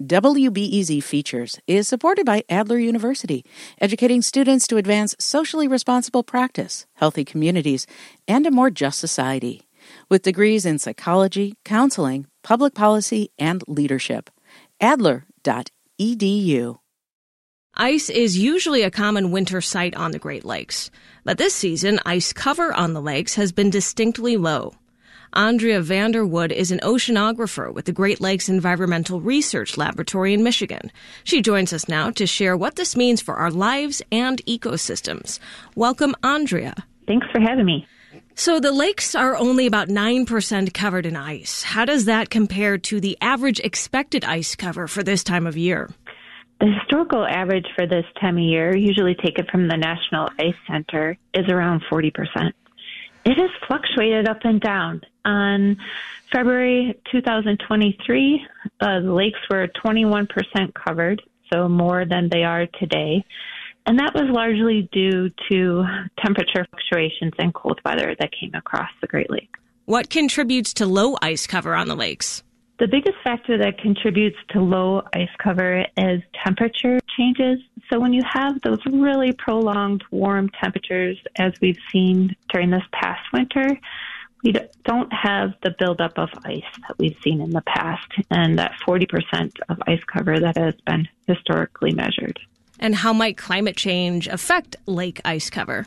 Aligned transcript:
WBEZ 0.00 1.02
Features 1.02 1.60
is 1.66 1.86
supported 1.86 2.24
by 2.24 2.42
Adler 2.48 2.78
University, 2.78 3.44
educating 3.82 4.22
students 4.22 4.66
to 4.66 4.78
advance 4.78 5.14
socially 5.18 5.68
responsible 5.68 6.22
practice, 6.22 6.86
healthy 6.94 7.22
communities, 7.22 7.86
and 8.26 8.46
a 8.46 8.50
more 8.50 8.70
just 8.70 8.98
society. 8.98 9.68
With 10.08 10.22
degrees 10.22 10.64
in 10.64 10.78
psychology, 10.78 11.56
counseling, 11.66 12.26
public 12.42 12.74
policy, 12.74 13.30
and 13.38 13.62
leadership. 13.68 14.30
Adler.edu. 14.80 16.78
Ice 17.74 18.08
is 18.08 18.38
usually 18.38 18.82
a 18.82 18.90
common 18.90 19.30
winter 19.30 19.60
sight 19.60 19.94
on 19.94 20.12
the 20.12 20.18
Great 20.18 20.46
Lakes, 20.46 20.90
but 21.24 21.36
this 21.36 21.54
season, 21.54 22.00
ice 22.06 22.32
cover 22.32 22.72
on 22.72 22.94
the 22.94 23.02
lakes 23.02 23.34
has 23.34 23.52
been 23.52 23.68
distinctly 23.68 24.38
low. 24.38 24.72
Andrea 25.32 25.80
Vander 25.80 26.26
Woude 26.26 26.50
is 26.50 26.72
an 26.72 26.80
oceanographer 26.80 27.72
with 27.72 27.84
the 27.84 27.92
Great 27.92 28.20
Lakes 28.20 28.48
Environmental 28.48 29.20
Research 29.20 29.76
Laboratory 29.76 30.34
in 30.34 30.42
Michigan. 30.42 30.90
She 31.22 31.40
joins 31.40 31.72
us 31.72 31.88
now 31.88 32.10
to 32.10 32.26
share 32.26 32.56
what 32.56 32.74
this 32.74 32.96
means 32.96 33.20
for 33.20 33.36
our 33.36 33.50
lives 33.50 34.02
and 34.10 34.44
ecosystems. 34.46 35.38
Welcome, 35.76 36.16
Andrea. 36.24 36.74
Thanks 37.06 37.28
for 37.32 37.40
having 37.40 37.64
me. 37.64 37.86
So 38.34 38.58
the 38.58 38.72
lakes 38.72 39.14
are 39.14 39.36
only 39.36 39.66
about 39.66 39.88
9% 39.88 40.74
covered 40.74 41.06
in 41.06 41.14
ice. 41.14 41.62
How 41.62 41.84
does 41.84 42.06
that 42.06 42.30
compare 42.30 42.78
to 42.78 43.00
the 43.00 43.16
average 43.20 43.60
expected 43.60 44.24
ice 44.24 44.56
cover 44.56 44.88
for 44.88 45.04
this 45.04 45.22
time 45.22 45.46
of 45.46 45.56
year? 45.56 45.90
The 46.60 46.72
historical 46.78 47.24
average 47.24 47.66
for 47.76 47.86
this 47.86 48.04
time 48.20 48.36
of 48.36 48.42
year, 48.42 48.76
usually 48.76 49.14
taken 49.14 49.46
from 49.50 49.68
the 49.68 49.76
National 49.76 50.28
Ice 50.38 50.54
Center, 50.66 51.16
is 51.34 51.48
around 51.48 51.82
40%. 51.90 52.52
It 53.24 53.36
has 53.36 53.50
fluctuated 53.66 54.28
up 54.28 54.38
and 54.44 54.60
down. 54.60 55.02
On 55.24 55.76
February 56.32 56.98
2023, 57.12 58.46
uh, 58.80 59.00
the 59.00 59.12
lakes 59.12 59.38
were 59.50 59.68
21% 59.84 60.26
covered, 60.74 61.22
so 61.52 61.68
more 61.68 62.04
than 62.04 62.28
they 62.30 62.44
are 62.44 62.66
today. 62.78 63.24
And 63.86 63.98
that 63.98 64.14
was 64.14 64.24
largely 64.30 64.88
due 64.92 65.30
to 65.50 65.84
temperature 66.24 66.66
fluctuations 66.70 67.32
and 67.38 67.52
cold 67.52 67.80
weather 67.84 68.14
that 68.18 68.30
came 68.38 68.54
across 68.54 68.90
the 69.00 69.06
Great 69.06 69.30
Lakes. 69.30 69.58
What 69.86 70.08
contributes 70.10 70.74
to 70.74 70.86
low 70.86 71.16
ice 71.20 71.46
cover 71.46 71.74
on 71.74 71.88
the 71.88 71.96
lakes? 71.96 72.42
The 72.80 72.88
biggest 72.88 73.18
factor 73.22 73.58
that 73.58 73.76
contributes 73.76 74.38
to 74.52 74.60
low 74.62 75.02
ice 75.14 75.28
cover 75.36 75.84
is 75.98 76.22
temperature 76.42 76.98
changes. 77.14 77.58
So 77.92 78.00
when 78.00 78.14
you 78.14 78.22
have 78.26 78.58
those 78.62 78.78
really 78.86 79.32
prolonged 79.32 80.02
warm 80.10 80.48
temperatures, 80.62 81.18
as 81.36 81.52
we've 81.60 81.76
seen 81.92 82.34
during 82.50 82.70
this 82.70 82.82
past 82.90 83.20
winter, 83.34 83.78
we 84.42 84.54
don't 84.84 85.12
have 85.12 85.50
the 85.62 85.74
buildup 85.78 86.16
of 86.16 86.30
ice 86.46 86.62
that 86.88 86.98
we've 86.98 87.18
seen 87.22 87.42
in 87.42 87.50
the 87.50 87.60
past 87.66 88.10
and 88.30 88.58
that 88.58 88.72
40% 88.88 89.52
of 89.68 89.76
ice 89.86 90.02
cover 90.04 90.40
that 90.40 90.56
has 90.56 90.74
been 90.86 91.06
historically 91.26 91.92
measured. 91.92 92.40
And 92.78 92.94
how 92.94 93.12
might 93.12 93.36
climate 93.36 93.76
change 93.76 94.26
affect 94.26 94.76
lake 94.86 95.20
ice 95.22 95.50
cover? 95.50 95.86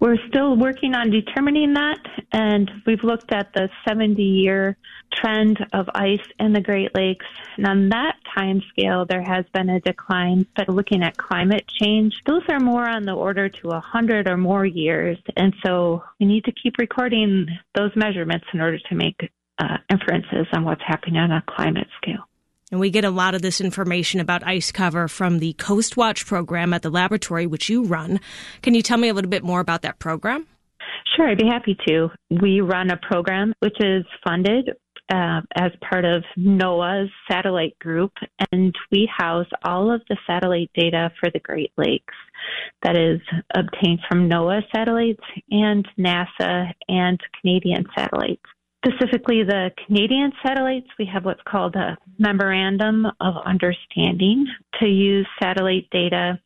We're 0.00 0.18
still 0.28 0.56
working 0.56 0.94
on 0.94 1.10
determining 1.10 1.74
that, 1.74 1.98
and 2.32 2.70
we've 2.86 3.02
looked 3.02 3.32
at 3.32 3.52
the 3.52 3.68
70 3.86 4.22
year 4.22 4.76
trend 5.12 5.58
of 5.72 5.88
ice 5.94 6.24
in 6.38 6.52
the 6.52 6.60
Great 6.60 6.94
Lakes. 6.94 7.26
And 7.56 7.66
on 7.66 7.88
that 7.88 8.14
time 8.36 8.62
scale, 8.70 9.06
there 9.06 9.22
has 9.22 9.44
been 9.52 9.68
a 9.68 9.80
decline. 9.80 10.46
But 10.56 10.68
looking 10.68 11.02
at 11.02 11.16
climate 11.16 11.66
change, 11.80 12.14
those 12.26 12.42
are 12.48 12.60
more 12.60 12.88
on 12.88 13.04
the 13.04 13.12
order 13.12 13.48
to 13.48 13.68
100 13.68 14.28
or 14.28 14.36
more 14.36 14.64
years. 14.64 15.18
And 15.36 15.52
so 15.64 16.04
we 16.20 16.26
need 16.26 16.44
to 16.44 16.52
keep 16.52 16.78
recording 16.78 17.48
those 17.74 17.90
measurements 17.96 18.46
in 18.52 18.60
order 18.60 18.78
to 18.78 18.94
make 18.94 19.30
uh, 19.58 19.78
inferences 19.90 20.46
on 20.52 20.64
what's 20.64 20.82
happening 20.86 21.16
on 21.16 21.32
a 21.32 21.42
climate 21.48 21.88
scale. 22.00 22.28
And 22.70 22.80
we 22.80 22.90
get 22.90 23.04
a 23.04 23.10
lot 23.10 23.34
of 23.34 23.42
this 23.42 23.60
information 23.60 24.20
about 24.20 24.46
ice 24.46 24.70
cover 24.70 25.08
from 25.08 25.38
the 25.38 25.54
CoastWatch 25.54 26.26
program 26.26 26.74
at 26.74 26.82
the 26.82 26.90
laboratory, 26.90 27.46
which 27.46 27.68
you 27.68 27.84
run. 27.84 28.20
Can 28.62 28.74
you 28.74 28.82
tell 28.82 28.98
me 28.98 29.08
a 29.08 29.14
little 29.14 29.30
bit 29.30 29.42
more 29.42 29.60
about 29.60 29.82
that 29.82 29.98
program? 29.98 30.46
Sure, 31.16 31.28
I'd 31.28 31.38
be 31.38 31.46
happy 31.46 31.76
to. 31.86 32.10
We 32.30 32.60
run 32.60 32.90
a 32.90 32.96
program 32.96 33.54
which 33.60 33.76
is 33.80 34.04
funded 34.26 34.70
uh, 35.12 35.40
as 35.56 35.72
part 35.88 36.04
of 36.04 36.22
NOAA's 36.38 37.10
satellite 37.30 37.78
group, 37.78 38.12
and 38.52 38.74
we 38.92 39.08
house 39.16 39.46
all 39.64 39.90
of 39.90 40.02
the 40.08 40.16
satellite 40.26 40.70
data 40.74 41.10
for 41.18 41.30
the 41.30 41.40
Great 41.40 41.72
Lakes 41.78 42.14
that 42.82 42.96
is 42.96 43.20
obtained 43.54 44.00
from 44.08 44.28
NOAA 44.28 44.62
satellites 44.74 45.24
and 45.50 45.88
NASA 45.98 46.72
and 46.88 47.18
Canadian 47.40 47.84
satellites 47.96 48.44
specifically 48.84 49.42
the 49.42 49.70
Canadian 49.86 50.32
satellites, 50.44 50.86
we 50.98 51.08
have 51.12 51.24
what's 51.24 51.42
called 51.48 51.74
a 51.76 51.96
memorandum 52.18 53.06
of 53.20 53.34
understanding 53.44 54.46
to 54.80 54.86
use 54.86 55.26
satellite 55.42 55.88
data 55.90 56.38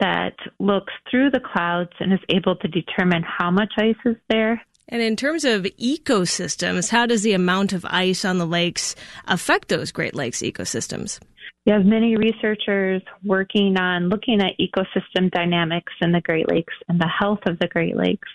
that 0.00 0.34
looks 0.58 0.92
through 1.10 1.30
the 1.30 1.40
clouds 1.40 1.90
and 2.00 2.12
is 2.12 2.20
able 2.28 2.56
to 2.56 2.68
determine 2.68 3.22
how 3.22 3.50
much 3.50 3.72
ice 3.78 3.94
is 4.04 4.16
there. 4.28 4.62
And 4.88 5.02
in 5.02 5.14
terms 5.14 5.44
of 5.44 5.62
ecosystems, 5.62 6.90
how 6.90 7.06
does 7.06 7.22
the 7.22 7.34
amount 7.34 7.72
of 7.72 7.84
ice 7.88 8.24
on 8.24 8.38
the 8.38 8.46
lakes 8.46 8.96
affect 9.28 9.68
those 9.68 9.92
Great 9.92 10.14
Lakes 10.16 10.40
ecosystems? 10.40 11.20
We 11.66 11.72
have 11.72 11.84
many 11.84 12.16
researchers 12.16 13.02
working 13.22 13.76
on 13.78 14.08
looking 14.08 14.40
at 14.40 14.58
ecosystem 14.58 15.30
dynamics 15.30 15.92
in 16.00 16.10
the 16.10 16.22
Great 16.22 16.50
Lakes 16.50 16.74
and 16.88 16.98
the 16.98 17.06
health 17.20 17.40
of 17.46 17.58
the 17.58 17.68
Great 17.68 17.96
Lakes. 17.96 18.28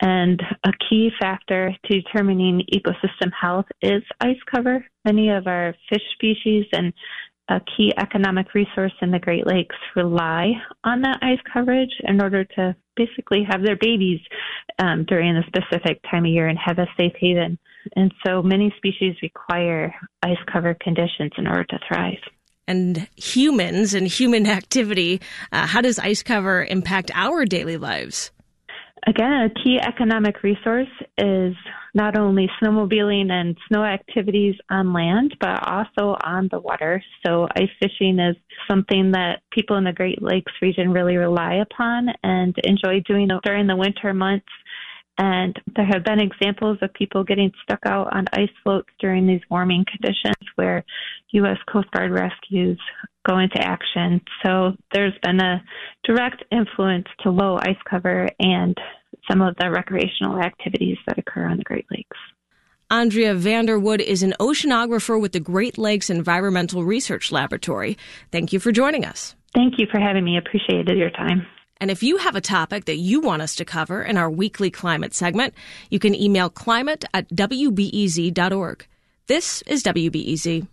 And 0.00 0.40
a 0.64 0.72
key 0.88 1.10
factor 1.20 1.74
to 1.86 2.00
determining 2.00 2.62
ecosystem 2.72 3.30
health 3.38 3.66
is 3.82 4.02
ice 4.20 4.38
cover. 4.50 4.84
Many 5.04 5.30
of 5.30 5.46
our 5.46 5.74
fish 5.90 6.02
species 6.14 6.66
and 6.72 6.92
a 7.48 7.60
key 7.76 7.92
economic 7.98 8.54
resource 8.54 8.92
in 9.02 9.10
the 9.10 9.18
Great 9.18 9.46
Lakes 9.46 9.76
rely 9.96 10.52
on 10.84 11.02
that 11.02 11.18
ice 11.20 11.40
coverage 11.52 11.90
in 12.04 12.22
order 12.22 12.44
to 12.44 12.76
basically 12.96 13.44
have 13.48 13.62
their 13.62 13.76
babies 13.76 14.20
um, 14.78 15.04
during 15.06 15.36
a 15.36 15.42
specific 15.46 16.00
time 16.10 16.24
of 16.24 16.30
year 16.30 16.46
and 16.46 16.58
have 16.64 16.78
a 16.78 16.86
safe 16.96 17.12
haven. 17.20 17.58
And 17.96 18.14
so 18.24 18.42
many 18.42 18.72
species 18.76 19.16
require 19.22 19.94
ice 20.22 20.38
cover 20.50 20.76
conditions 20.80 21.32
in 21.36 21.46
order 21.46 21.64
to 21.64 21.78
thrive 21.88 22.18
and 22.68 23.08
humans 23.16 23.94
and 23.94 24.06
human 24.06 24.46
activity. 24.58 25.20
Uh, 25.50 25.66
how 25.66 25.80
does 25.80 25.98
ice 25.98 26.22
cover 26.22 26.64
impact 26.64 27.10
our 27.14 27.44
daily 27.44 27.76
lives? 27.76 28.30
Again, 29.10 29.32
a 29.42 29.64
key 29.64 29.80
economic 29.80 30.44
resource 30.44 30.86
is 31.18 31.56
not 31.94 32.16
only 32.16 32.48
snowmobiling 32.62 33.32
and 33.32 33.56
snow 33.66 33.82
activities 33.82 34.54
on 34.70 34.92
land, 34.92 35.34
but 35.40 35.66
also 35.66 36.16
on 36.22 36.48
the 36.52 36.60
water. 36.60 37.02
So, 37.26 37.48
ice 37.56 37.70
fishing 37.82 38.20
is 38.20 38.36
something 38.70 39.10
that 39.10 39.40
people 39.50 39.76
in 39.78 39.82
the 39.82 39.92
Great 39.92 40.22
Lakes 40.22 40.52
region 40.62 40.92
really 40.92 41.16
rely 41.16 41.54
upon 41.54 42.10
and 42.22 42.54
enjoy 42.62 43.00
doing 43.00 43.28
during 43.42 43.66
the 43.66 43.74
winter 43.74 44.14
months. 44.14 44.46
And 45.18 45.60
there 45.74 45.86
have 45.86 46.04
been 46.04 46.20
examples 46.20 46.78
of 46.80 46.94
people 46.94 47.24
getting 47.24 47.50
stuck 47.64 47.80
out 47.86 48.14
on 48.14 48.26
ice 48.32 48.48
floats 48.62 48.90
during 49.00 49.26
these 49.26 49.42
warming 49.50 49.86
conditions 49.90 50.48
where 50.54 50.84
U.S. 51.32 51.58
Coast 51.70 51.90
Guard 51.90 52.12
rescues 52.12 52.78
go 53.28 53.38
into 53.38 53.58
action. 53.58 54.20
So 54.44 54.76
there's 54.94 55.18
been 55.24 55.40
a 55.40 55.62
direct 56.04 56.44
influence 56.52 57.06
to 57.24 57.30
low 57.30 57.58
ice 57.58 57.76
cover 57.90 58.28
and 58.38 58.78
some 59.30 59.40
of 59.40 59.54
the 59.56 59.70
recreational 59.70 60.38
activities 60.38 60.98
that 61.06 61.18
occur 61.18 61.46
on 61.46 61.58
the 61.58 61.64
Great 61.64 61.86
Lakes. 61.90 62.16
Andrea 62.90 63.34
Vander 63.34 63.78
Woude 63.78 64.00
is 64.00 64.24
an 64.24 64.34
oceanographer 64.40 65.20
with 65.20 65.32
the 65.32 65.40
Great 65.40 65.78
Lakes 65.78 66.10
Environmental 66.10 66.82
Research 66.82 67.30
Laboratory. 67.30 67.96
Thank 68.32 68.52
you 68.52 68.58
for 68.58 68.72
joining 68.72 69.04
us. 69.04 69.36
Thank 69.54 69.74
you 69.78 69.86
for 69.90 70.00
having 70.00 70.24
me. 70.24 70.36
Appreciated 70.36 70.98
your 70.98 71.10
time. 71.10 71.46
And 71.80 71.90
if 71.90 72.02
you 72.02 72.18
have 72.18 72.36
a 72.36 72.40
topic 72.40 72.86
that 72.86 72.96
you 72.96 73.20
want 73.20 73.42
us 73.42 73.54
to 73.56 73.64
cover 73.64 74.02
in 74.02 74.16
our 74.16 74.30
weekly 74.30 74.70
climate 74.70 75.14
segment, 75.14 75.54
you 75.88 75.98
can 75.98 76.14
email 76.14 76.50
climate 76.50 77.04
at 77.14 77.28
wbez.org. 77.30 78.86
This 79.28 79.62
is 79.62 79.82
WBEZ. 79.84 80.66